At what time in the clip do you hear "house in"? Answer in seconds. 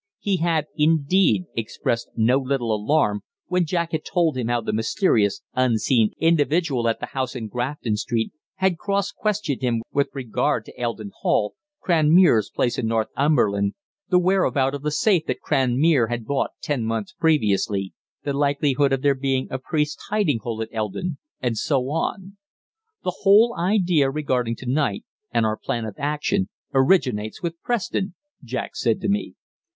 7.05-7.47